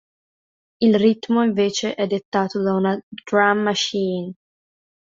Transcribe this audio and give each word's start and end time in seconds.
Il 0.79 0.95
ritmo 0.95 1.43
invece 1.43 1.93
è 1.93 2.07
dettato 2.07 2.63
da 2.63 2.73
una 2.73 2.99
drum 3.23 3.59
machine. 3.59 4.33